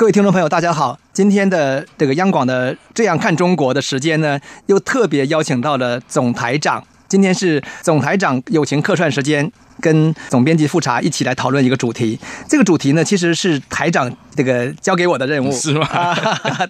[0.00, 0.98] 各位听众朋友，大家好！
[1.12, 6.82] 今天的这个央广的《这样看中国》的时间呢，又特别邀请到了总台长。
[7.06, 12.18] 今天是总台长友情客串时间，跟总编辑复查一起来讨论一个主题。
[12.48, 15.86] 这个主题呢，其实是台长这个交给我的任务，是吗？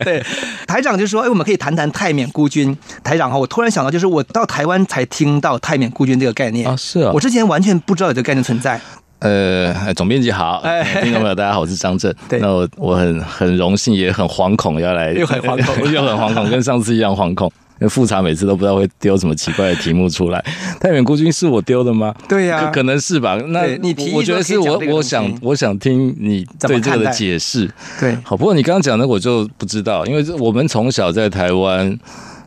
[0.01, 0.21] 对，
[0.67, 8.81] 台长就说：“哎，我们可以谈谈泰缅孤军。”台长哈，我突然想到，就是我到台湾才听到泰缅孤军这个概念啊，是啊，我之前完全不知道有这个概念存在。
[9.21, 10.63] 呃，总编辑好，
[11.03, 12.15] 听众朋友大家好，我是张震。
[12.29, 17.51] 对，那我我很很荣幸，也很惶恐要来，又很惶恐， 又很惶恐，跟上次一样惶恐。
[17.81, 20.43] 因为富察每次都不知道会丢什么奇怪的题目出来。
[20.79, 22.15] 太原孤军是我丢的吗？
[22.29, 23.39] 对呀、啊，可能是吧。
[23.49, 27.71] 那你提，我觉得是我，我想，我想听你对这个的解释。
[27.99, 28.37] 对，好。
[28.37, 31.99] 不过你刚刚讲的我就不知道，因为我们从小在台湾，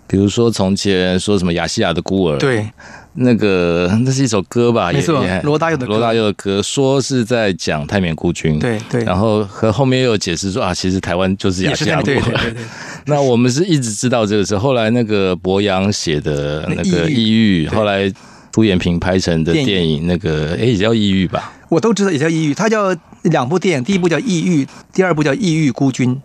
[0.08, 2.67] 比如说从前说什么亚细亚的孤儿，对。
[3.16, 4.92] 那个， 那是一首歌吧？
[4.92, 8.58] 没错，罗大佑的罗大佑的歌，说是在讲泰缅孤军。
[8.59, 9.03] 对对。
[9.03, 12.03] 然后和后面又有解释说啊，其实台湾就是亚细亚国。
[12.03, 12.64] 对对对，
[13.05, 18.11] 那我们是一直知道这个事，后来那个博洋写的那个《抑郁》，后来
[18.52, 21.53] 朱延平拍成的电影，那个哎也叫《抑郁》吧？
[21.70, 22.95] 我都知道也叫《抑郁》，它叫。
[23.24, 26.16] 两部电影，第一部叫《异域》，第二部叫《异域孤军》。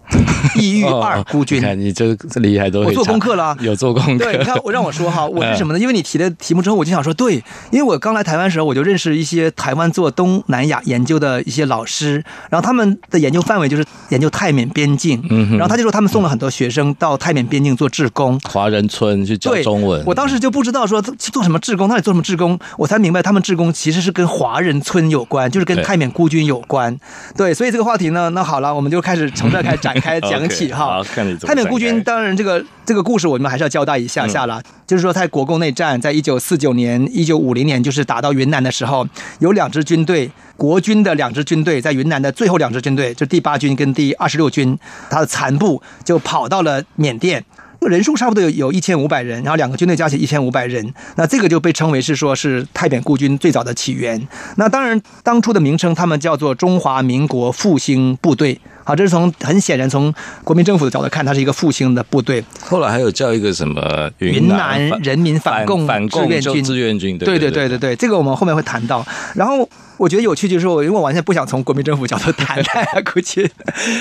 [0.55, 4.25] 异域二孤军，你看你这这厉害，都会我做功课了、啊， 有做功课。
[4.25, 5.79] 对，你看我让我说哈，我是什么呢？
[5.79, 15.21] 因为你提的题目之后，我就想说，对，因为我刚来台湾的时候，我就认识一些台湾做东南亚研究的一些老师，然后他们的研究范围就是研究泰缅边境。
[15.29, 20.03] 嗯，然后他就说他们送了很多学生到泰缅边境做志工，华人村去教中文。
[20.07, 26.88] 我当时就不知道说做什么志工，那里做什么志工，我才明白他们志工其实是跟华人村有关，就是跟泰缅孤军有关。
[27.37, 31.03] 对，所以这个话题呢，那好了，我们就开始从这开始展开 讲起哈。
[31.47, 39.07] 泰缅孤军，当然这个这个故事我们还是要交代一下下了，就是说在国共内战，在一九四九年、一九五零年，就是打到云南的时候，
[39.41, 44.79] 有两支军队，国军的两支军队，在云南的最后两支军队，就第八军跟第二十六军，
[45.11, 47.45] 他的残部就跑到了缅甸。
[47.89, 54.27] 人数差不多有有一千五百人，然后两个军队加起来一千五百人，那这个就被称为是说是太扁孤军最早的起源。
[54.57, 58.61] 那当然，当初的名称他们叫做中华民国复兴部队。
[58.85, 60.13] 好，这是从很显然从
[60.45, 62.45] 国民政府的角度看，它是一个复兴的部队。
[62.61, 69.07] 后来还有叫一个什么云南人民反共反共志愿军，志愿军对对对对对，这个我们后面会谈到。
[69.35, 69.69] 然后。
[69.99, 73.49] 我觉得有趣就是我，因为我完全不想从国民政府角度谈泰缅孤军，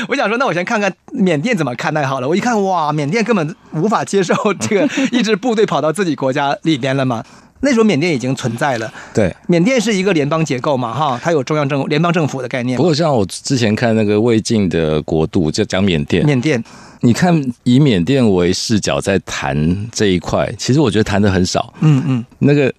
[0.07, 2.27] 我想说，那我先看看缅甸怎么看待好了。
[2.27, 7.23] 我一看，哇，缅甸根本无法接受这个一支部队跑到自己国家里边了嘛。
[7.61, 12.77] 那时候缅甸已经存在了，对，缅甸是一个联邦结构嘛，哈，它有中央政联邦政府的概念。
[12.77, 16.63] 不过像我之前看那个魏晋的国度，就讲缅甸，缅甸，
[17.01, 21.73] 你看以缅甸为视角在谈这一块，其实我觉得谈的很少。
[21.81, 22.73] 嗯嗯，那个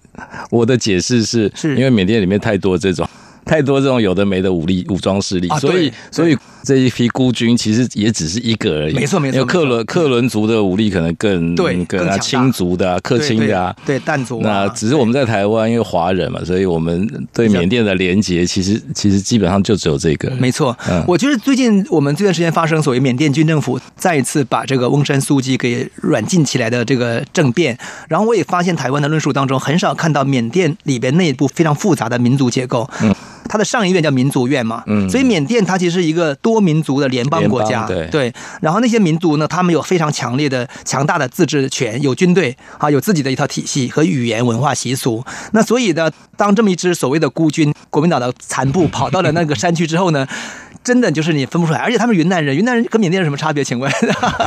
[0.49, 3.07] 我的解释是，是因为缅甸里面太多这种。
[3.49, 8.93] 太多这种有的没的武力武装势力，啊、所以所以这一批孤军其实也只是一个而已。
[8.93, 14.39] 没错没错，因为克伦克伦族的武力可能更对更啊亲族的啊克钦的啊对疍族。
[14.43, 20.29] 那只是我们在台湾因为华人嘛，所以我们对缅甸的连结其实其实基本上就只有这个。
[20.35, 27.75] 没错，嗯，我觉得最近我们这段时间发生所谓缅甸军政府再一次把这个翁山苏姬给软禁起来的这个政变，
[28.07, 32.87] 然后我也发现台湾的论述当中很少看到缅甸里边内部非常复杂的民族结构。
[33.01, 33.15] 嗯。
[33.49, 38.33] 它的上一院叫民族院嘛，嗯，所以缅甸它其实是一个多民族的联邦国家，对对。
[38.61, 45.25] 然后那些民族呢，他们有非常强烈的、强大的自治权，有军队啊，有自己的一套体系和语言、文化、习俗。
[45.51, 50.27] 那所以呢，当这么一支所谓的孤军，国民党的残部跑到了那个山区之后呢，
[50.89, 51.79] 真的就是你分不出来。
[51.79, 53.63] 而且他们云南人，云南人跟缅甸人有什么差别？
[53.63, 53.91] 请问？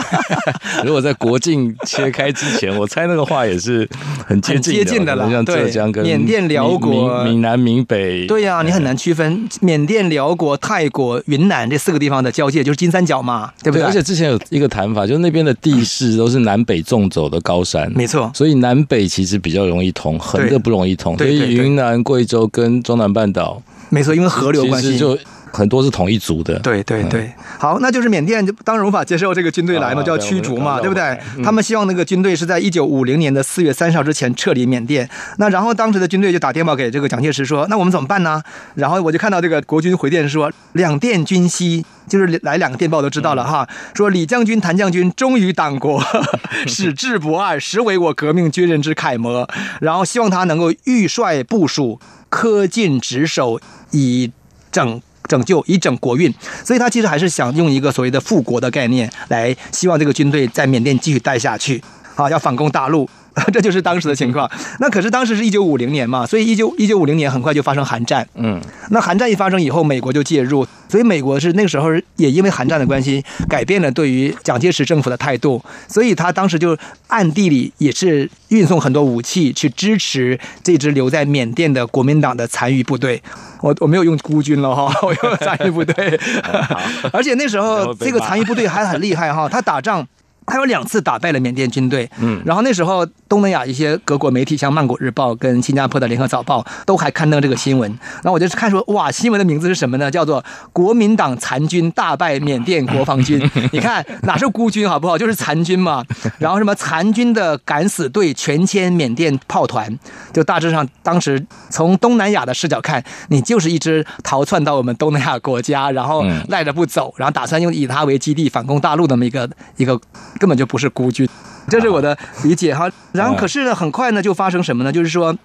[0.85, 3.89] 如果在国境切开之前，我猜那个话也是
[4.27, 5.31] 很接近的，接近的了。
[5.31, 8.97] 像浙江跟缅甸、辽国、闽南、闽北，对呀、啊，你很难。
[8.97, 13.83] 区分缅甸、辽国、泰国、云南这四个地方的交界，就是金三角嘛，对不对？
[13.83, 18.31] 对，而且之前有一个谈法，就是那边的地势都是南北纵走的高山，没错。
[18.35, 21.17] 所以南北其实比较容易通，横的不容易通。
[21.19, 25.19] 所以云南、贵州跟中南半岛，没错，因为河流关系，就
[25.53, 26.59] 很多是同一族的。
[26.61, 31.03] 对对对，嗯、好，那就是缅甸就当然无法接受这个军队来嘛，就要驱逐嘛，对不对？
[31.37, 35.09] 嗯、他们希望那个军队是在一九五零年的四月三十号之前撤离缅甸。
[35.37, 38.43] 那然后当时的军队就打电报给这个蒋介石说：“那我们怎么办呢？”
[38.75, 43.69] 然后我就看到这个国军回电说：“两电军息，就是来两个电报都知道了哈。
[43.95, 46.03] 说李将军、谭将军忠于党国，
[46.67, 49.49] 矢志不二，实为我革命军人之楷模。
[49.81, 52.01] 然后希望他能够预率部署，
[52.31, 53.61] 恪尽职守，
[53.91, 54.31] 以
[54.71, 56.33] 拯拯救，以整国运。
[56.65, 61.83] 所以他其实还是想用一个所谓的复国的概念，来希望这个军队在缅甸继续待下去，
[62.15, 63.09] 啊，要反攻大陆。”
[63.53, 64.51] 这就是当时的情况。
[64.81, 68.27] 那可是当时是一九五零年嘛，所以一九一九五零年很快就发生韩战。
[68.35, 76.77] 嗯，那韩战一发生以后，美国就介入，所以美国是那个时候也因为韩战的关系，改变了对于蒋介石政府的态度，所以他当时就
[77.09, 83.23] 暗地里也是运送很多武器去支持这支留在缅甸的国民党的残余部队。
[83.61, 86.21] 我我没有用孤军了哈， 我用残余部队。
[87.13, 90.07] 而且那时候这个残余部队还很厉害哈，他打仗。
[90.47, 97.91] 他有两次打败了缅甸军队，嗯，然后那时候东南亚一些各国媒体，像《曼谷日报》跟新加坡的《联合早报》都还刊登这个新闻。
[98.17, 100.11] 然后我就看说，哇，新闻的名字是什么呢？
[100.11, 103.41] 叫做“国民党残军大败缅甸国防军”。
[103.73, 105.17] 你看哪是孤军好不好？
[105.17, 106.05] 就是残军嘛。
[106.39, 109.99] 然后什么残军的敢死队全歼缅甸炮团，
[110.33, 119.99] 就大致上当时从东南亚的视角看，你就是一支逃窜到我们东南亚国家，然后赖着不走，然后打算用以它为基地反攻大陆的那么一个一个。
[120.39, 121.29] 根本就不是孤军，
[121.69, 122.91] 这是我的理解哈。
[123.13, 124.93] 然后可是呢，很快呢就发生什么呢？
[124.93, 125.37] 就是说，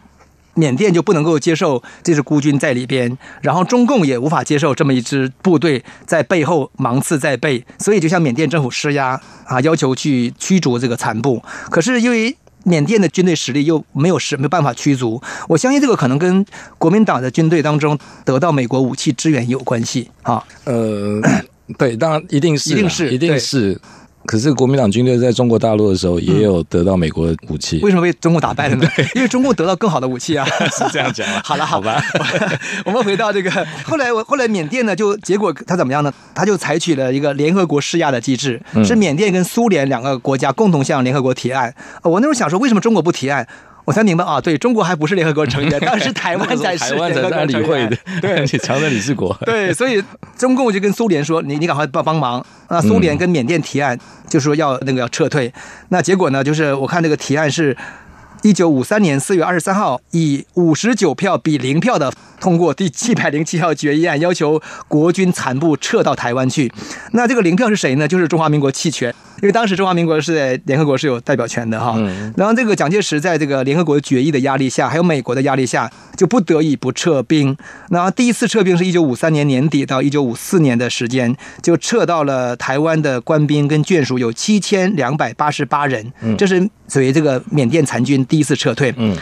[0.53, 11.43] 缅甸就不能够接受这支孤军在里边，然后中共也无法接受这么一支部队在背后芒刺在背，所以就向缅甸政府施压啊，要求去驱逐这个残部。
[11.69, 16.43] 可是因为缅甸的军队实力又没有实没有办法驱逐，我相信这个可能跟
[16.77, 20.43] 国民党的军队当中得到美国武器支援有关系啊。
[20.65, 21.21] 呃，
[21.77, 23.79] 对，当然一定是，一定是，一定是。
[24.27, 27.79] 可是国民党军队在中国大陆的时候，也有得到美国的武器。
[27.81, 28.87] 为什么被中共打败了呢？
[29.15, 30.45] 因为中共得到更好的武器啊，
[30.77, 31.25] 是这样讲。
[31.41, 32.03] 好了，好吧，
[32.83, 33.49] 我们回到这个
[33.85, 36.13] 后来，我后来缅甸呢，就结果他怎么样呢？
[36.35, 41.73] 他就采取了一个联合国施压的机制，是缅甸跟苏联两个国家共同向联合国提案。
[42.03, 43.47] 我那时候想说，为什么中国不提案？
[43.87, 47.47] 我才明白啊，对，中国还不是联合国成员， 当时台湾才是 联合国成员。
[47.47, 49.33] 理会的，对，常任理事国。
[49.45, 50.03] 对，所以
[50.37, 53.97] 中共就跟苏联说：“你你赶快帮帮忙。”那苏联跟缅甸提案，
[54.27, 55.53] 就说要那个要撤退。
[55.87, 57.77] 那结果呢，就是我看这个提案是，
[58.41, 62.11] 一九五三年四月二十三号，以五十九票比零票的
[62.41, 66.69] 通过第七百零七号决议案，要求国军残部撤到台湾去。
[67.13, 68.05] 那这个零票是谁呢？
[68.05, 69.15] 就是中华民国弃权。
[69.41, 71.95] 因为当时中华民国是在联合国是有代表权的哈，
[72.35, 77.55] 然后这个蒋介石在这个联合国决议的压力下，还有美国的压力下，就不得已不撤兵。
[77.89, 88.93] 那第一次撤兵是一九五三年年底到一九五四年的时间，就撤到了台湾的官兵跟眷属有七千两百八十八人，这是属于这个缅甸残军第一次撤退。
[88.97, 89.15] 嗯，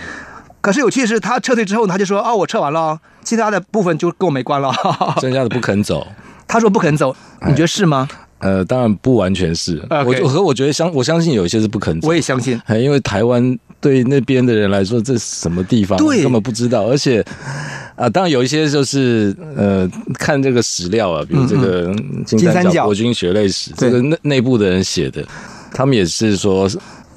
[0.62, 4.72] 可是有趣的是，他撤退之后，他就说：“哦，我撤完了，其他的部分就跟我没关了。
[5.20, 6.08] ”剩下的不肯走，
[6.48, 7.16] 他说不肯走，
[7.48, 8.08] 你觉得是吗？
[8.40, 17.22] 呃，当然不完全是.我和我觉得相我相信有一些是不肯走，我也相信，因为台湾对那边的人来说，这是什么地方，对，根本不知道，而且
[17.96, 19.90] 啊、呃，当然有一些就是呃，
[20.20, 21.96] 看这个史料啊，比如这个
[22.26, 25.24] 金三角国军血泪史，这个内内部的人写的，
[25.72, 26.70] 他们也是说。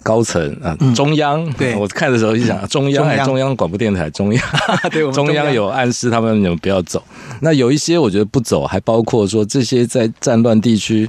[0.09, 1.75] 高层啊，中央，嗯、对。
[1.77, 4.43] 我看的时候就想，中央还中央广播电台，中央，
[4.91, 7.03] 对， 中央，有暗示他们你们不要走。
[7.43, 11.07] 那有一些我觉得不走，还包括说这些在战乱地区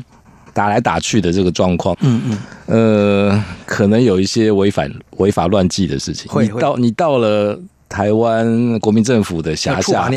[0.53, 2.21] 打来打去的这个状况，嗯
[2.67, 6.29] 嗯，呃，可能有一些违反违法乱纪的事情。
[6.29, 10.11] 会你到你到了台湾国民政府的辖下。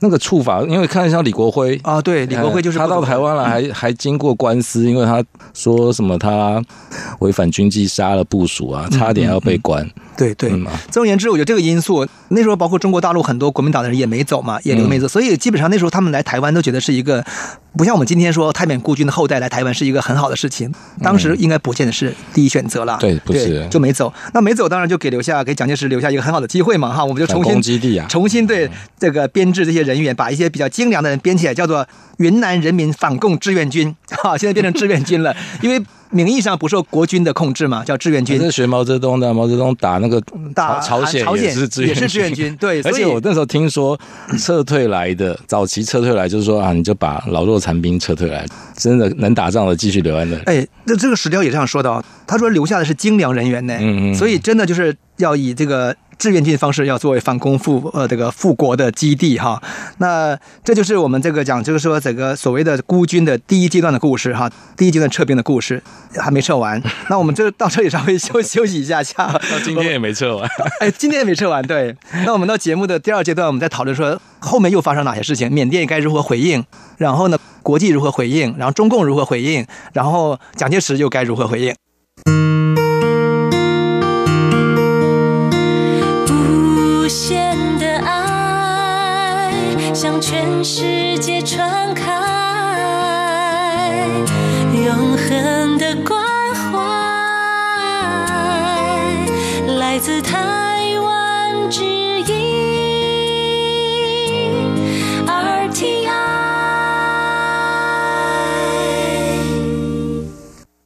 [0.00, 5.22] 那个处罚，因为看像李国辉啊，对，李国辉就是他到台湾了，还、嗯、还经过官司，因为他
[5.54, 6.62] 说什么他
[7.20, 9.84] 违反军纪杀了部署啊，差点要被关。
[9.84, 10.50] 嗯嗯嗯对对，
[10.90, 17.24] 总而言之，我觉得这个因素那时候包括中国大陆很多国民党的人也没走嘛，也留没走，所以基本上那时候他们来台湾都觉得是一个
[17.74, 20.70] 不像我们今天说泰缅孤军的后代来台湾是一个很好的事情，
[21.02, 22.98] 当时应该不见得是第一选择了。
[23.00, 23.66] 对，不是。
[23.70, 31.86] 就没走，那没走当然就给留下给蒋介石留下一个很好的机会嘛哈，我们就重新基地啊，重新对这个编制这些人员，把一些比较精良的人编起来，叫做
[32.18, 35.82] 云南人民反共志愿军， 哈，现在变成志愿军了，因为。
[36.10, 38.38] 名义上不受国军的控制嘛，叫志愿军。
[38.40, 40.20] 是学毛泽东的，毛泽东打那个
[40.54, 42.56] 打朝鲜，也是志愿军，也是志愿军。
[42.56, 43.98] 对， 而且我那时候听说
[44.38, 48.44] 撤退来的早期撤退来，就是说啊，你就把老弱残兵撤退来，
[48.76, 50.36] 真的能打仗的继续留在那。
[50.44, 55.94] 哎，那这个史料也这样说的，他说留下的是精良人员呢，嗯嗯，所以真的就是要以这个。
[56.20, 59.60] 志愿军方式要作为反攻复呃这个复国的基地哈。
[59.98, 65.82] 那这就是我们这个讲，就是说整个所谓的孤军的第一阶段的故事哈，第一阶段撤兵的故事
[66.16, 66.80] 还没撤完。
[67.08, 69.32] 那我们这到这里稍微休 休息一下下。
[69.32, 70.46] 到今天也没撤完。
[70.80, 71.66] 哎，今天也没撤完。
[71.66, 71.96] 对。
[72.26, 76.62] 那我们到节目的第二阶段，我们再讨论说后面又发生哪些事情，缅甸该如何回应，
[76.98, 81.74] 然后呢，国际如何回应，然后中共如何回应，然后蒋介石又该如何回应。
[90.20, 92.04] 全世界传开，
[94.74, 96.22] 永恒的关
[96.54, 96.78] 怀
[99.78, 100.59] 来自他。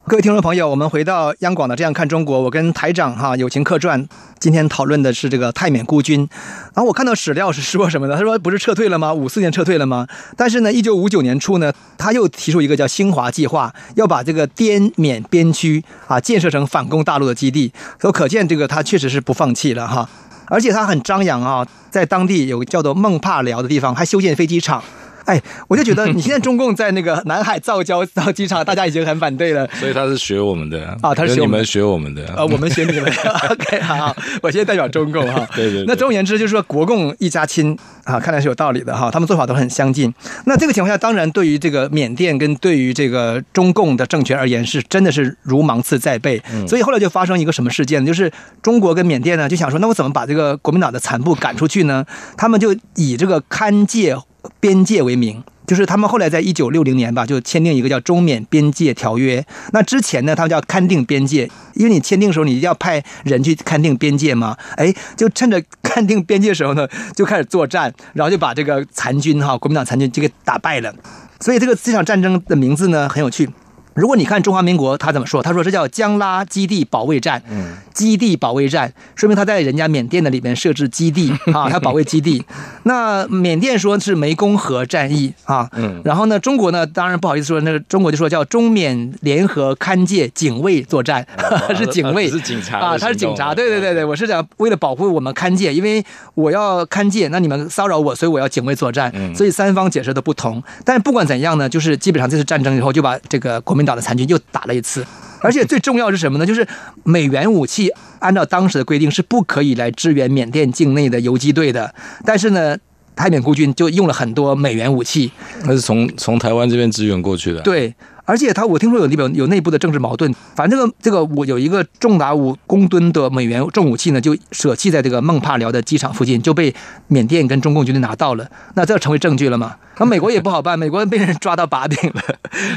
[0.07, 4.07] 各位听众朋友，我们回到央广的《这样看中国》，我跟台长哈友情客串，
[4.39, 6.29] 今天讨论的是这个泰缅孤军。
[6.75, 8.15] 然后我看到史料是说什么呢？
[8.15, 9.11] 他说不是撤退了吗？
[9.11, 10.07] 五四年撤退了吗？
[10.37, 17.73] 但是呢，一九五九年初呢，他又提出一个叫“兴华计划”，要把这个滇缅边区啊建设成反攻大陆的基地。
[17.99, 20.07] 所以可见这个他确实是不放弃了哈，
[20.45, 24.83] 而且他很张扬啊，在当地有个叫做孟帕寮的地方，还修建飞机场。
[25.25, 29.67] 哎，我就觉得你现在中共在那个南海造礁造机场，大家已经很反对了。
[29.79, 33.11] 所以他是学我们的啊，他是学我们学我们的啊，我们学你们。
[33.49, 35.47] OK，好，我现在代表中共哈。
[35.55, 35.85] 对，对对。
[35.87, 39.09] 那总而言之，就是说国共一家亲啊，看来是有道理的哈。
[39.11, 40.13] 他们做法都很相近。
[40.45, 46.41] 那这个情况下，当然对于这个缅甸跟对于这个中共的政权而言，是真的是如芒刺在背。
[46.53, 46.67] 嗯。
[46.67, 52.05] 所以后来就发生一个什么事件，就是中国跟缅甸呢就想说，那我怎么把这个国民党的残部赶出去呢？
[52.37, 54.15] 他们就以这个勘界
[54.59, 55.43] 边界为名。
[55.67, 59.43] 就是他们后来在一九六零年吧，就签订一个叫中缅边界条约。
[59.73, 64.55] 那之前呢，他们叫勘定边界，因为你签订的时候，你一定要派人去勘定边界嘛。
[64.77, 70.93] 哎，就趁着 勘定边界的时候呢，就开始作战，然后就把这个残军哈，国民党残军就给打败了。
[71.39, 73.49] 所以这个这场战争的名字呢，很有趣。
[73.95, 75.41] 如果你看中华民国，他怎么说？
[75.41, 82.43] 他说这叫江拉基地保卫战，嗯，基地保卫战，说明他在人家缅甸的里面设置基地 啊，他保卫基地。
[82.83, 91.25] 那缅甸说是湄公河战役啊，嗯，然后呢，中国呢，当然不好意思说，那个中国就说叫中缅联合勘界警卫作战，
[91.73, 100.61] 是警卫，是警察啊，他是警察，对对对对，我是讲为了保护我们勘界，因为我要勘界，那你们骚扰我，所以我要警卫作战，所以三方解释的不同。
[100.83, 103.84] 但不管怎样呢，就是基本上这次战争以后就把这个国民。
[103.85, 105.05] 岛的残军又打了一次，
[105.41, 106.45] 而且最重要是什么呢？
[106.47, 106.67] 就是
[107.03, 111.93] 美元武器按照当时的规定是不可以来支援缅甸境内的游击队的，
[112.25, 112.75] 但是呢，
[113.15, 115.31] 泰缅孤军就用了很多美元武器，
[115.63, 117.61] 那是从从台湾这边支援过去的。
[117.61, 117.93] 对。
[118.25, 120.33] 而且他，我听说有那边有内部的政治矛盾。
[120.55, 126.73] 反正这个这个，我有一个重达五公吨的美元重武器呢，就舍弃在这个孟帕辽的机场附近，就被
[127.07, 128.49] 缅甸跟中共军队拿到了。
[128.73, 129.75] 那这成为证据了嘛？
[129.99, 132.21] 那美国也不好办， 美国被人抓到把柄了，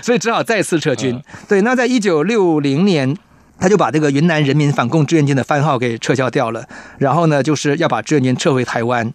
[0.03, 1.19] 所以只好再次撤军。
[1.49, 3.17] 对，那在一九六零年，
[3.59, 6.63] 他就把这个云南人民反共志愿军的番号给撤销掉了，
[6.99, 9.11] 然后呢，就是要把志愿军撤回台湾。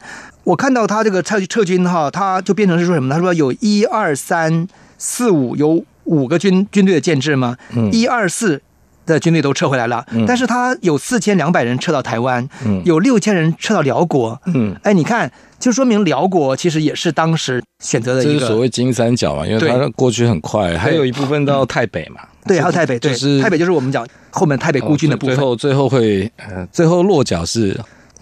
[0.46, 3.14] 我看到他这个撤撤军哈，他就变成是说什么？
[3.14, 5.86] 他说有一二三四五有。
[6.06, 7.56] 五个军军队的建制吗？
[7.92, 8.62] 一二四
[9.06, 14.40] 的军队都撤回来了，嗯、但是他有四千两百人撤到台湾，嗯、有六千人撤到辽国。
[14.46, 15.30] 嗯，哎，你看，
[15.60, 22.22] 就说明辽国其实也是当时选择的一个，就是所谓金三角嘛，因为它过去很快，还有一部分到太北嘛。
[22.46, 25.36] 对，还有太北，对，就是台北就是我们讲后面太北孤军的部分。
[25.36, 27.78] 最后，最后会，呃，最后落脚是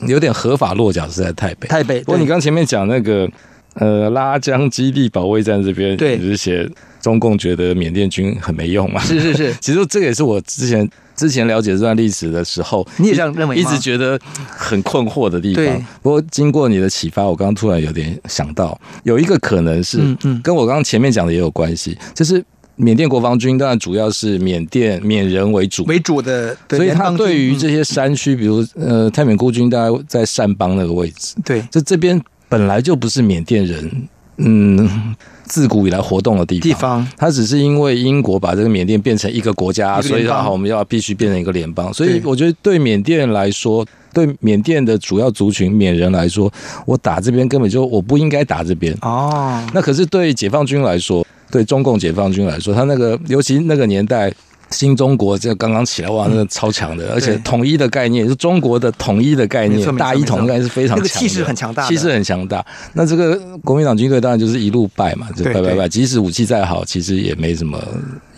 [0.08, 1.68] 有点合法落脚是在太北。
[1.68, 2.00] 太北。
[2.02, 3.30] 不过你刚前面讲那个，
[3.76, 6.68] 呃，拉江基地保卫战这边，对，只是写。
[7.02, 9.02] 中共觉得缅甸军很没用嘛？
[9.04, 13.56] 是是是， 其实这个也是我之前之前了解这段历史的时候，你也这样认为？
[13.56, 15.64] 一直觉得很困惑的地方。
[15.64, 22.44] 对不过经过你的启发，我刚刚突然有点想到，有一个可能是，嗯，跟我刚刚前面讲的也有关系，就是
[22.76, 34.08] 缅甸国防军当然主要是缅甸缅人为主为主的，所以他对于这些山区，比如呃泰缅孤军大概在善邦那个位置，对，这这边本来就不是缅甸人，
[34.38, 35.16] 嗯。
[35.44, 41.94] 自古以来活动的地方，地方，它只是因为英国把这个缅甸变成一个国家，所以好，我们要必须变成一个联邦。
[41.94, 46.50] 所以我觉得对缅甸来说，对缅甸的主要族群缅人来说，
[46.86, 49.62] 我打这边根本就我不应该打这边哦。
[49.74, 54.34] 那可是对解放军来说，对中共解放军来说，他那个尤其那个年代。
[54.72, 62.66] 新中国这刚刚起来哇，那个超强的，而且统一的概念是中国的统一的概念，大一统概念是非常强的，气势很强大，气势很强大。
[62.94, 67.78] 那这个国民党军队当然就是一路败嘛，就败败败，即使武器再好，其实也没什么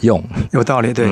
[0.02, 0.22] 用。
[0.52, 1.08] 有道理，对。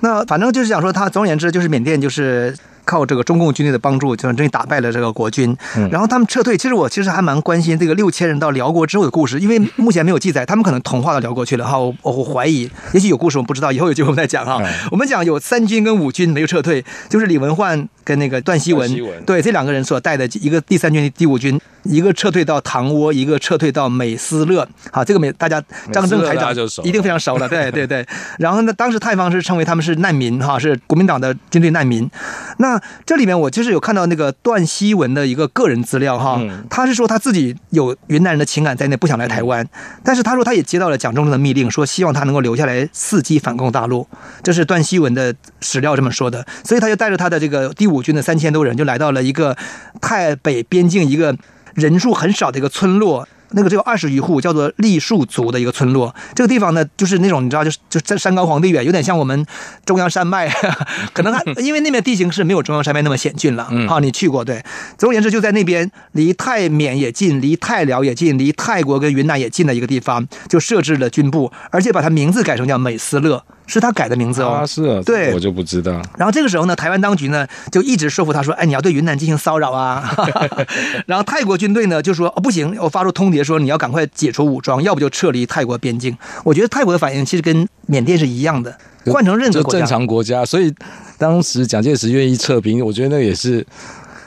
[0.00, 5.56] 那反正就是想说，他总而言之就是缅甸就是靠这个中共军队的帮助，就终于打败了这个国军。
[5.90, 11.78] 然后他们撤退，其实我其实还蛮关心这个六千人到辽国之后的故事，因为目前没有记载，他们可能同化到辽国去了哈。
[11.78, 14.60] 我我怀疑，也许有故事我们不知道，以后有机会我们再讲哈。
[14.90, 18.90] 我们讲有三军跟五军没有撤退，就是李文焕跟那个段希文，
[19.24, 24.66] 对这两个人所带的一个第三军第五军，一个撤退到唐窝，一个撤退到美斯乐。
[24.90, 28.06] 好，这个美大家张正台长一定非常熟了，对对对。
[28.38, 32.10] 然后呢，当时泰方是称为他们是难民哈，是国民党的军队难民。
[32.58, 39.66] 那这里面我就是有看到那个段希文的一个个人资料哈，他是说他自己有云南人的情感在内，不想来台湾，
[40.02, 44.06] 但是他说他也接到了蒋中正的密令，说希望他能够留下来伺机反攻大陆，
[44.42, 49.56] 这是段希文的史料这么说的，所以他就带着他的这个第五军的三千多人，就来到了一个
[50.00, 51.36] 太北边境一个
[51.74, 53.26] 人数很少的一个村落。
[53.52, 56.14] 那个只有二十余户，叫做栗树族的一个村落。
[56.36, 59.44] 这个地方呢，就是那种你知道，就是就在山高皇帝远，有点像我们
[59.84, 60.48] 中央山脉，
[61.12, 63.66] 可能还因为那边地形是没有中央山脉那么险峻了。
[63.72, 64.64] 嗯，啊，你去过对？
[64.96, 73.44] 总而言之，就在那边，离泰缅也近，离泰辽也近，离泰国跟云南也近的一个地方，就设置了军部，而且把它名字改成叫美斯乐。
[73.70, 75.92] 是他改的名字哦，啊是啊，对，我就不知道。
[76.18, 80.12] 然后这个时候呢，台湾当局呢就一直说服他说：“哎，你要对云南进行骚扰啊。
[81.06, 90.44] ”然后泰国军队呢就说：“哦，不行，我发出通牒说你要赶快解除武装，要不就撤离泰国边境。”我觉得泰国的反应其实跟缅甸是一样的，换成任何正常国家。
[90.44, 90.74] 所以
[91.16, 93.64] 当时蒋介石愿意撤兵，我觉得那也是。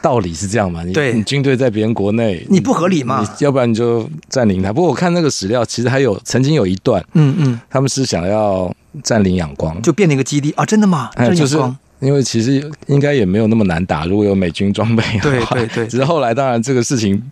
[0.04, 0.84] 道理是这样嘛？
[0.84, 3.26] 你对你军队在别人国内，你不合理嘛？
[3.40, 4.74] 要不然你就占领它。
[4.74, 8.70] 不过我看那个史料，其实还有曾经有一段，嗯嗯，他们是想要
[9.02, 10.66] 占领仰光，就变成一个基地啊？
[10.66, 11.10] 真的吗？
[11.34, 11.58] 就是
[12.02, 15.88] 因为其实应该也没有那么难打，如果有美军装备，对对对。
[15.88, 17.24] 只是后来当然这个事情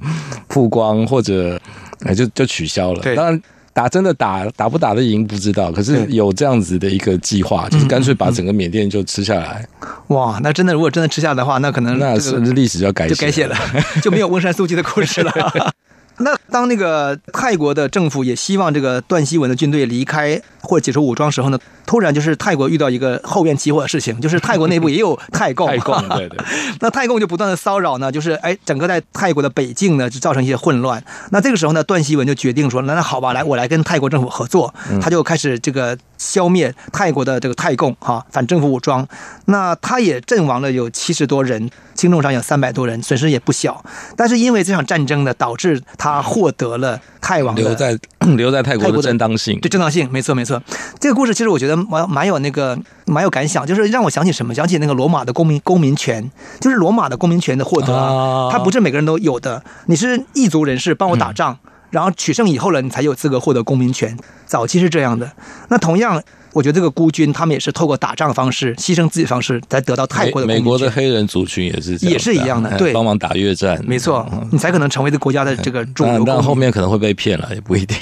[0.47, 1.59] 曝光或者
[2.05, 3.01] 哎就就取消了。
[3.13, 3.41] 当然。
[3.73, 9.67] 打真的打打不打得赢不知道，可是有这样子的一个计划，就是干脆把整个缅甸就吃下来。
[10.07, 13.55] 哇，那真的如果真的吃下的话，那可能那是历史就要改写，就改写了，
[14.01, 15.73] 就没有 温山素季的故事了。
[16.17, 26.37] 那当那个泰国的政府也希望这个段希文的军队离开或者解除武装时候呢，突然就是泰国遇到一个后院起火的事情，就是泰国内部也有泰共，泰共对对，
[26.79, 31.03] 那泰共就不断的骚扰呢，就是哎，整个在泰国的北境呢就造成一些混乱。
[31.31, 39.07] 那这个时候呢，段希文就决定说，那那好吧，来我来跟泰国政府合作，他就开始这个消灭泰国的这个泰共哈反政府武装。
[39.45, 41.71] 那他也阵亡了有七十多人。
[41.93, 43.83] 轻重伤有三百多人，损失也不小。
[44.15, 47.95] 但是因为这场战争呢，导致他获得了泰王留在
[48.35, 49.59] 留在泰国的正当性。
[49.59, 50.59] 对，正当性，没错没错。
[50.99, 54.51] 这个故事其实我觉得蛮蛮有那个蛮有感想，就是让我想起什么？
[54.51, 59.63] 想起那个罗马的公民公民权，就是罗马的公民权的获得，啊，它不是每个人都有的。
[59.85, 64.17] 你是异族人士，帮我打仗，嗯，然后取胜以后了，你才有资格获得公民权。
[64.47, 65.31] 早期是这样的。
[65.69, 66.23] 那同样。
[66.53, 70.47] 我觉得这个孤军，他们也是透过打仗的方式，牺牲自己方式，才得到泰国的。
[70.47, 76.23] 美国的黑人族群也是，也是一样的，对，帮忙打越战，没错，你才可能成为这国家的这个主流。
[76.25, 77.97] 但后面可能会被骗了，也不一定。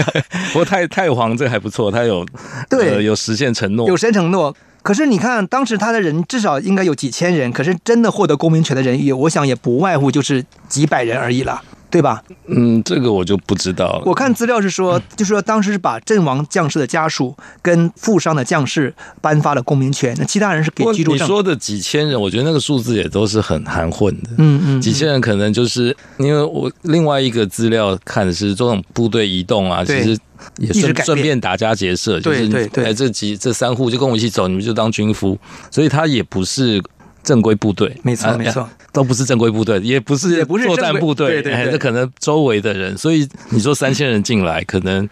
[0.52, 2.26] 不过泰泰皇这还不错，他有
[2.68, 4.54] 对、呃、有实现承诺，有实现承诺。
[4.82, 11.62] 可是你看，当时他的人至少应该有几千人，可是真的获得公民权的人，也我想也不外乎就是几百人而已了。
[11.94, 12.20] 对吧？
[12.48, 14.02] 嗯，这个我就不知道了。
[14.04, 21.24] 我看资料是说，就是说当时是把阵亡将士的家属跟负伤的将士颁发了公民权，那其他人是给居住证。
[21.24, 24.30] 你说的几千人，我觉得那个数字也都是很含混的。
[24.38, 30.18] 嗯嗯，几千人可能就是因为我另外一个资料看的是这种部队移动啊，其实
[30.58, 35.38] 也顺顺便打家劫舍，就是对对，这几这三户就跟我一起走，你们就当军夫，
[35.70, 36.82] 所以他也不是。
[37.24, 45.08] 正规部队，没错没错， 都不是正规部队，也不是也不是作战部队，对对，这可能周围的人，所以你说三千人进来，可能。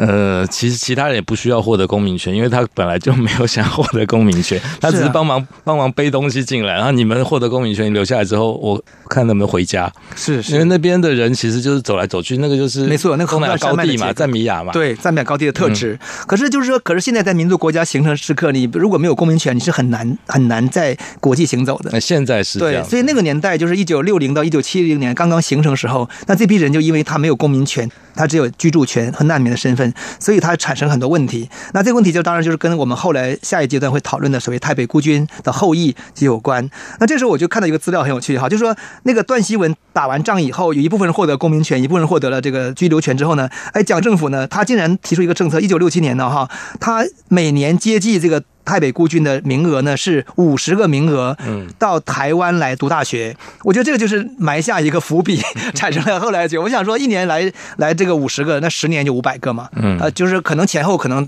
[0.00, 9.90] 呃，其实其他人也不需要获得公民权，因为他本来就没有想获得公民权，他只是帮忙帮忙背东西进来，然后你们获得公民权，留下来之后，我看能不能回家。
[10.14, 15.98] 是，是，因为那边的人其实就是走来走去，那个就是没错，那个红海高地嘛，赞米亚嘛，对，赞米亚高地的特质。
[16.26, 21.90] 可是就是说，可是现在在民族国家形成时刻，你如果没有公民权，你是很难很难在国际行走的。
[21.92, 27.90] 那现在是对，所以那个年代就是一九六零到一九七零年刚刚形成时候，那这批人就因为他没有公民权。
[28.14, 31.48] 他只有居住权和难民的身份，所以他产生很多问题。
[31.72, 36.68] 那这个问题就当然就是跟我们后来下一阶段会讨论的所谓台北孤军的后裔就有关。
[36.98, 46.48] 那这时候我就看到一个资料很有趣哈，就是说那个段希文打完仗以后，有一部分人获得公民权，一部分人获得了这个居留权之后呢，哎，蒋政府呢，他竟然提出一个政策，一九六七年呢哈，
[46.80, 48.42] 他每年接济这个。
[48.68, 53.34] 台北孤军的名额呢是五十个名额，嗯，到台湾来读大学，
[53.64, 55.40] 我觉得这个就是埋下一个伏笔，
[55.74, 61.26] 产生了后来就我想说，一年来来这个五十个，那十年就五百个嘛，嗯，呃，就是可能前后可能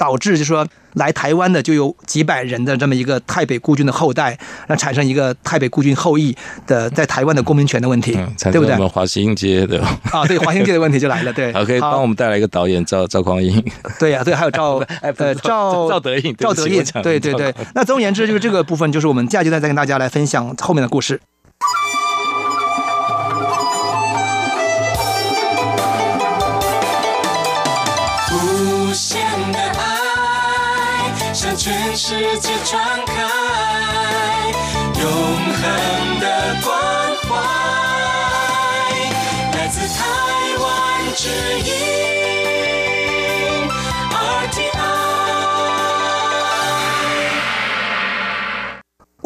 [0.00, 6.34] 导致就是说来台湾的就有几百人的这么一个太北孤军的后代，那产生一个太北孤军后裔
[6.66, 8.72] 的在台湾的公民权的问题，嗯、对不对？
[8.72, 9.78] 我们华新街的
[10.10, 11.52] 啊，对华新街的问题就来了，对。
[11.52, 13.62] 好，可以帮我们带来一个导演赵赵匡胤。
[13.98, 17.54] 对呀、啊，对，还有赵 呃赵赵德胤，赵德胤，对对对。
[17.74, 21.20] 那总而言之，就是这个部分，就是我们下阶段再跟大家来分享后面的故事。
[32.02, 33.12] 世界传开，
[35.02, 36.72] 永恒的关
[37.28, 37.28] 怀
[39.52, 39.98] 来自台
[40.62, 42.09] 湾之音。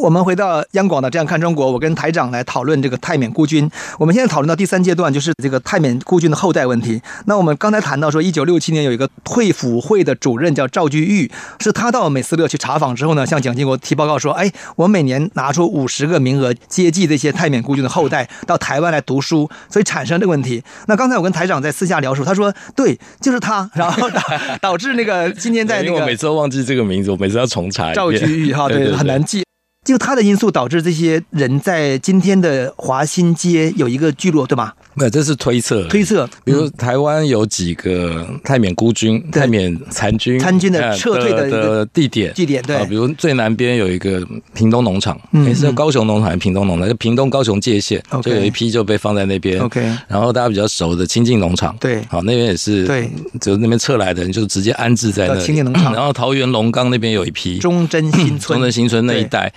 [0.04, 3.70] 我们回到央广的这样看中国，我跟台长来讨论这个泰缅孤军。
[3.98, 7.00] 我们现在讨论到第三阶段，就是这个泰缅孤军的后代问题。
[7.24, 24.20] 那我们刚才谈到说，一九六七年有一个退辅会的主任叫赵居玉，是他到美斯乐去查访之后呢，向蒋经国提报告说：“哎，我每年拿出五十个名额接济这些泰缅孤军的后代到台湾来读书，所以产生这个问题。”那刚才我跟台长在私下聊说，他说：“对，就是他。”然后导
[24.60, 27.94] 导致那个今天在那个，我每次都忘记这个名字，我每次要重查。
[27.94, 29.42] 赵居玉哈，对，很难记。
[29.84, 34.72] 就他的因素导致这些人在今天的华新街有一个聚落，对吗？
[34.94, 35.84] 没有，这是推测。
[35.88, 42.84] 推测，比如台湾有几个泰缅孤军、泰缅残军、参军的撤退的的地点，地点对。
[42.86, 49.60] 比如最南边有一个屏东农场，也是高雄农场，还是屏东农场，就屏东高雄界限，就有一批就被放在那边。
[49.60, 55.92] OK，然后大家比较熟的清境农场，对，好，那边也是，对，就那边撤来的人就直接安置在那清境农场。
[55.92, 59.52] 然后桃园龙岗那边有一批忠贞新村，忠贞新村那一带。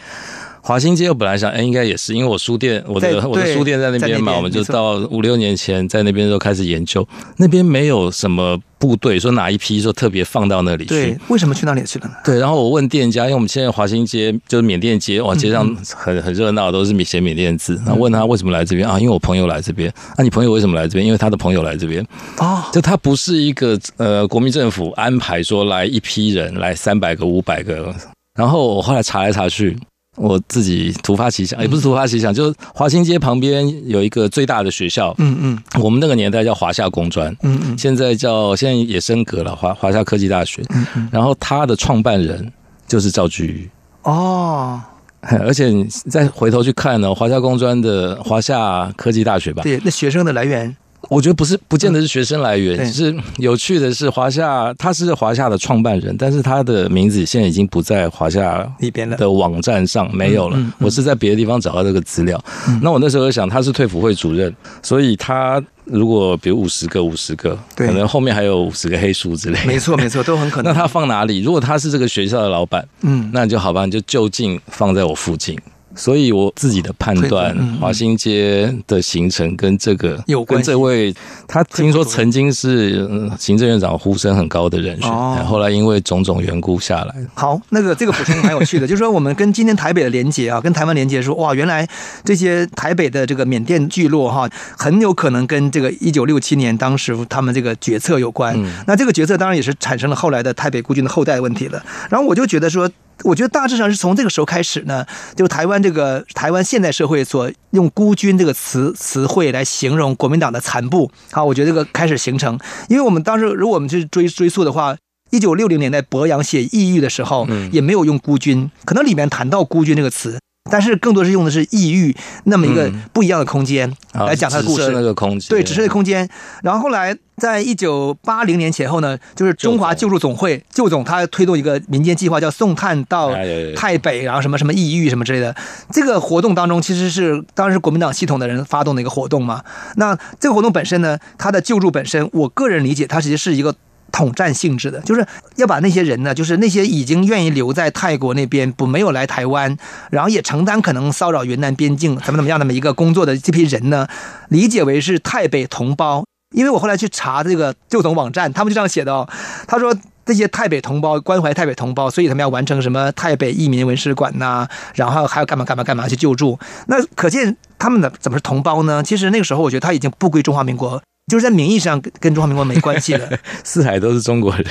[0.68, 12.16] 华新街，我本来想，哎，应该也是，因为我书店，我的我的书店在那边嘛，我们就到五六年前在那边就开始研究，那边没有什么部队说哪一批说特别放到那里去，对，为什么去那里去了呢？
[12.26, 19.00] 对，然后我问店家，因为我们现在华新街就是缅甸街，哇，街上很很热闹，都是写缅甸字，然后问他为什么来这边啊？
[19.00, 21.06] 因为我朋友来这边，啊，你朋友为什么来这边？
[21.06, 22.06] 因为他的朋友来这边，
[22.40, 27.96] 哦，就他不是一个呃国民政府安排说来一批人来三百个五百个，
[28.38, 29.78] 然后我后来查来查去。
[30.18, 42.52] 我自己突发奇想，也不是突发奇想，就是华新街旁边有一个最大的学校，嗯嗯，我们那个年代叫华夏工专，嗯嗯，现在叫现在也升格了，华华夏科技大学，嗯嗯，然后他的创办人
[42.88, 43.70] 就是赵居玉，
[44.04, 44.82] 哦，
[45.22, 50.76] 而且你再回头去看呢，华夏工专的华夏科技大学吧，对，那学生的来源。
[51.10, 52.78] 我觉得不是，不见得是学生来源。
[52.78, 60.58] 只是有趣的是，华夏他是华夏的创办人，但是他的名字现在已经不在华夏里边的网站上没有了。
[60.80, 62.42] 我是在别的地方找到这个资料。
[62.82, 69.60] 那我那时候想，他是退辅会主任，所以他如果比如五十个五十个，可能后面还有五十个黑数之类。
[69.66, 70.72] 没错，没错，都很可能。
[70.74, 71.42] 那他放哪里？
[71.42, 75.58] 如果他是这个学校的老板，嗯，那就好吧，你就就近放在我附近。
[75.98, 80.58] 所以我自己的判断，华新街的形成跟这个有关。
[80.58, 81.14] 跟这位
[81.48, 85.12] 他听说曾经是行政院长呼声很高的人选，
[85.46, 87.16] 后来因为种种缘故下来。
[87.34, 91.88] 好，那个这个补充蛮有趣的， 就是说我们跟今天台北的连结啊，跟台湾连结说，哇，原来
[92.24, 98.56] 这些台北的这个缅甸聚落哈，很有可能跟这个一九六七年当时他们这个决策有关。
[98.86, 101.84] 那这个决策当然也是产生了后来的台北孤军的后代问题了。
[102.10, 102.90] 然后我就觉得说。
[103.24, 112.58] 我觉得大致上是从这个时候开始呢，就台湾这个台湾现代社会所用“孤军”这个词词汇来形容国民党的残部，啊，我觉得这个开始形成。
[112.90, 114.96] 因为我们当时如果我们去追追溯的话，
[115.32, 120.40] 一九六零年代博洋写《异域》的时候，也没有用“孤军”，可能里面谈到“孤军”这个词。
[120.70, 126.28] 但是更多是用的是异域那么一个不一样的空间来讲他的故事，那个空间对，只是那个空间。
[126.64, 133.32] 然后后来在一九八零年前后呢，就是中华救助总会救总他推动一个民间计划，叫送炭到
[133.76, 135.56] 太北，然后什么什么异域什么之类的。
[135.92, 139.64] 这个活动当中其实是当时国民党系统的人发动的一个活动嘛。
[139.96, 143.76] 那这个活动本身呢，它的救助本身，我个人理解，它其实是一个。
[144.12, 149.78] 统战性质的，就是要把那些人呢，就是那些已经愿意留在泰国那边不没有来台湾，
[150.12, 154.08] 然后也承担可能骚扰云南边境怎么怎么样那么一个工作的这批人呢，
[154.50, 156.24] 理解为是泰北同胞。
[156.56, 159.28] 因为我后来去查这个旧总网站，他们就这样写的哦。
[159.68, 159.94] 他说
[160.26, 164.66] 这些泰北同胞关怀泰北同胞，所以他们要完成什么泰北义民文史馆呐，
[164.96, 166.58] 然后还要干嘛干嘛干嘛去救助。
[166.88, 169.04] 那可见他们的怎么是同胞呢？
[169.04, 171.02] 其实那个时候我觉得他已经不归中华民国。
[171.30, 174.66] 就是在名义上跟跟中华民国没关系的， 四海都是中国人。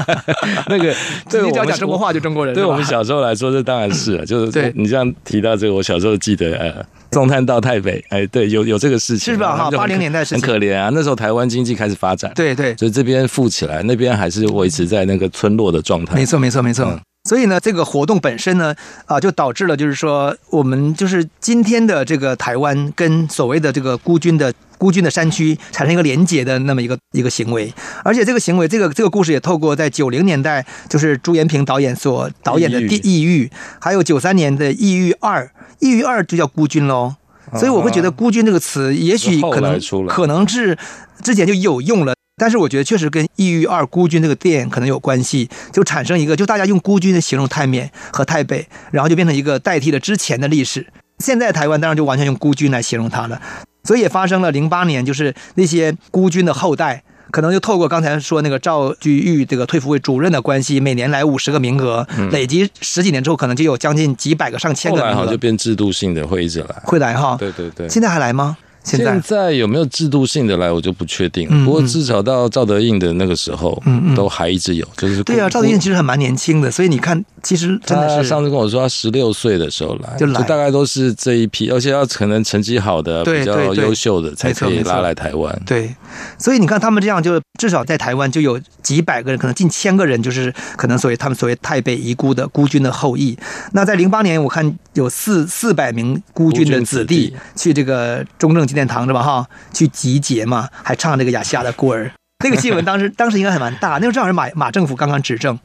[0.68, 0.94] 那个，
[1.30, 2.54] 对我们讲中国话就中国人。
[2.54, 4.26] 对我们小时候来说，这当然是了。
[4.26, 9.56] 就是对你这样提到这个，我小时候记得，呃，送炭到台北，哎，对，有有这个事情，是吧？
[9.56, 16.14] 哈，八零年代是很可怜啊，那时候台湾经济开始发展，对对，所以这边富起来，那边还是维持在那个村落的状态。
[16.14, 16.84] 没错，没错，没错。
[16.84, 18.72] 嗯所以呢，这个活动本身呢，
[19.06, 27.72] 啊，就导致了就是说，我们就是今天的这个台湾跟所谓的这个孤军的孤军的山区产生一个连结的那么一个一个行为，
[28.04, 35.44] 而且这个行为，这个这个故事也透过在九零年代就是朱延平导演所导演的《地异域》，还有九三年的《异域二》，
[35.80, 37.16] 《异域二》就叫孤军喽。
[37.54, 40.76] 所以我会觉得“孤军”这个词，也许可能可能是
[41.22, 42.12] 之前就有用了。
[42.36, 50.88] 但是我觉得确实跟《异域二孤军》这个电影可能有关系，就产生一个，就大家用孤军的形容泰缅和泰北，然后就变成一个代替了之前的历史。
[51.20, 53.40] 现在台湾当然就完全用孤军来形容它了，
[53.86, 67.36] 所以也发生了零八年，就是那些孤军的后代，可能就透过刚才说那个赵居玉这个退服会主任的关系，每年来五十个名额，累积十几年之后，可能就有将近几百个、上千个名额，后来就变制度性的会一直来，会来哈。
[67.38, 68.56] 对对对，现在还来吗？
[68.86, 71.48] 现在，现在有没有制度性的来，我就不确定。
[71.64, 74.86] 不过至少到赵德胤的那个时候，嗯嗯，都还一直有。
[74.96, 85.62] 就是对啊，赵德胤其实还蛮年轻的，所以你看，其实真的是上次跟我说，他十六岁的时候来，就来，就大概都是这一批，而且要可能成绩好的、比较优秀的才可以拉来台湾。
[85.66, 85.92] 对，
[86.38, 93.36] 所以你看他们这样，就至少在台湾就有几百个人，可能近千个人，就是可能所谓他们所谓太北遗孤的孤军的后裔。
[93.72, 99.22] 那在零八年，我看有四四百名孤军的子弟去这个中正纪念堂，是吧？
[99.22, 99.46] 哈。
[99.72, 102.10] 去集结嘛，还唱这个亚细亚的孤儿，
[102.44, 103.92] 那个新闻当时 当时应该还蛮大。
[103.94, 105.58] 那时候正好是马马政府刚刚执政，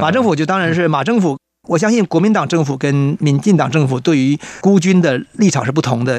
[0.00, 1.36] 马政府就当然是马政府。
[1.68, 6.18] 我相信国民党政府跟民进党政府对于孤军的立场是不同的。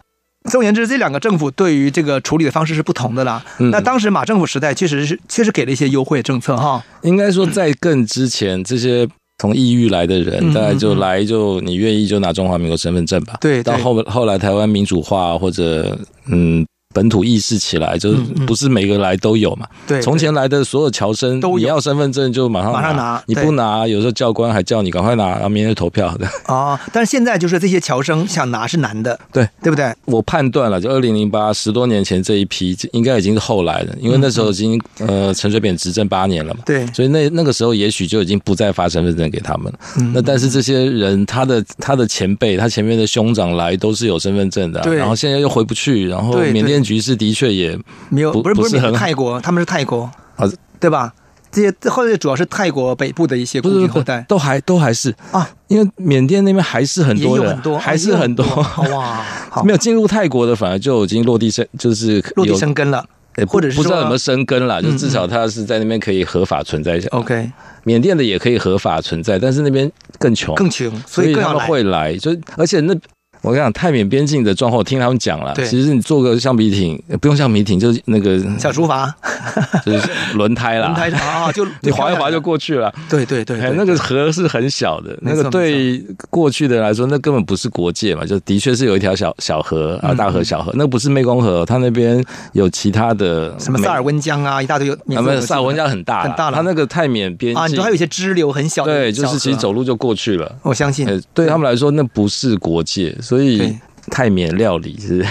[0.50, 3.44] 总而言之，这两个政府对于这个处理的方式是不同的啦。
[3.72, 6.84] 那当时马政府时代确实是确实给了一些优惠政策哈。
[7.02, 9.08] 应该说在更之前，这些
[9.44, 13.36] 从异域来的人，大概就来就你愿意就拿中华民国身份证吧。
[13.42, 16.66] 对，到后后来台湾民主化或者嗯。
[16.94, 19.68] 本土意识起来，就是不是每个来都有嘛？
[19.88, 26.28] 对，从前来的所有侨生，你要身份证就马上马上拿，你不拿，有时候教官还叫你赶快拿，然后明天投票的。
[26.48, 29.48] 哦，但是现在就是这些侨生想拿是难的，对。
[29.62, 29.94] 对不对？
[30.06, 39.80] 我判断了，就二零零八十多年前这一批，应该已经是后来的，因为那时候已经呃陈水扁执政八年了嘛，对，所以那那个时候也许就已经不再发身份证给他们了。
[40.14, 47.80] 那但是这些人，他的他的前辈，他前面的兄长来都是有身份证的，对，然后现在又回不去，然后缅甸局势的确也。
[48.10, 50.46] 没有，不是不是很泰国，他们是泰国啊，
[50.80, 51.14] 对吧？
[51.52, 58.44] 这些后来主要是泰国北部的一些孤军后代，都还都还是啊，因为缅甸那边还是很多人，很多还是很多
[58.92, 59.24] 哇，
[59.64, 63.06] 没有进入泰国的，反而就已经落地生，就是落地生根了，
[63.48, 67.08] 或者是不知道有没有生根了，就至少他是在那边可以合法存在一下。
[67.12, 67.52] OK，
[67.84, 72.96] 缅甸的也可以合法存在，但是那边更穷，更穷，所以他们会来，就而且那。
[73.44, 75.54] 我跟你讲，泰缅边境的状况，我听他们讲了。
[75.66, 79.12] 其实你坐个橡皮艇，不用橡皮艇，就是那个小竹筏，
[79.86, 80.88] 就是轮胎啦。
[80.88, 82.92] 轮胎啊，就 你划一划就过去了。
[83.10, 94.98] 对对对，那个河是很小的，那个对过去的人来说，那根本不是国界嘛，就的确是有一条小小河啊，大河小河，那不是湄公河，它那边有其他的什么萨尔温江啊，一大堆有。
[95.06, 96.56] 没有萨尔温江很大，很大了。
[96.56, 100.50] 它那个泰缅边境啊，你说还有一些支流很小，对，就是其实走路就过去了。
[100.62, 103.80] 我相信，对他们来说，那不是国界，所以。
[104.12, 105.26] 泰缅料理是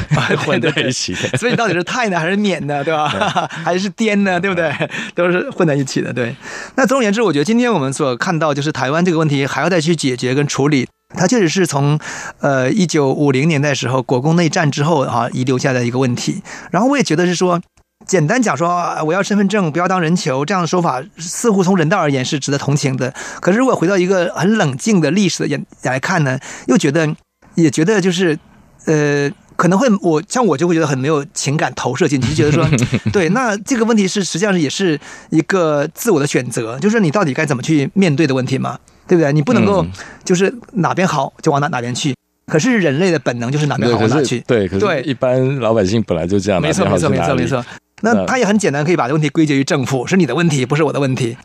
[0.47, 2.83] 混在一起的，所以到底是泰呢还是缅呢？
[2.83, 3.07] 对吧？
[3.63, 4.41] 还是滇呢？
[4.41, 4.73] 对不对？
[5.15, 6.11] 都是混在一起的。
[6.11, 6.35] 对。
[6.75, 10.89] 那总而言之，我觉得今天我们所看到，就是台湾这个问题还要再去解决跟处理。
[11.15, 12.01] 它确实是从
[12.41, 16.43] 呃一九五零年代时候国共内战之后哈遗留下的一个问题。
[16.71, 17.61] 然后我也觉得是说，
[18.07, 23.13] 简单讲说我要身份证，不要当人球这样的说法，似乎从人道而言是值得同情的。
[23.43, 26.39] 可是如果回到一个很冷静的历史的眼来看呢，
[26.69, 27.15] 又觉得
[27.55, 28.39] 也觉得就是。
[28.85, 32.69] 呃，可能会我像我就会觉得很没有情感投射进去，就觉得说，
[33.15, 34.99] 对，那这个问题是实际上也是
[35.31, 39.33] 一个自我的选择，就是你到底该怎么去面对的问题嘛，对不对？
[39.33, 39.87] 你不能够
[40.25, 42.13] 就是哪边好就往哪哪边去，
[42.49, 47.65] 可是人类的本能就是哪边好往哪去，对，可是一般老百姓本来就这样，没错没错没错没错。
[48.01, 51.37] 那他也很简单，可以把这问题归结于政府，是你的问题，不是我的问题。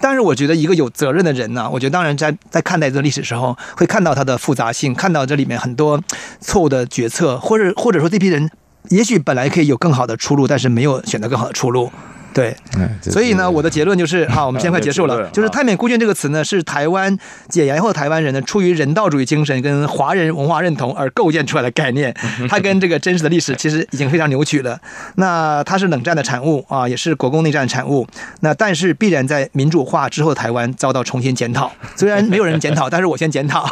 [0.00, 6.00] 但是我觉得一个有责任的人呢，我觉得当然在在看待这个历史时候，会看到它的复杂性，看到这里面很多
[6.40, 8.50] 错误的决策，或者或者说这批人
[8.88, 11.90] 也许本来可以有更好的出路，但是没有选择更好的出路。
[12.34, 12.56] 对，
[13.02, 17.16] 所以呢，我的结论就是， 好，我们现在快结束了，就是泰缅孤军这个词呢，是台湾
[17.48, 22.14] 解严后的台湾人呢，出于人道主义精神跟华人文化认同而构建出来的概念，
[22.48, 24.78] 它跟这个真实的历史其实已经非常扭曲了。
[25.16, 28.06] 那它是冷战的产物啊，也是国共内战的产物。
[28.40, 31.70] 那但是必然在民主化之后，台湾遭到重新检讨。
[31.96, 33.64] 虽然没有人检讨，但是我先检讨。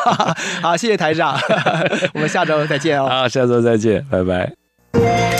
[0.60, 1.38] 好，谢谢台长，
[2.12, 3.08] 我们下周再见哦。
[3.08, 5.39] 好，下周再见，拜拜。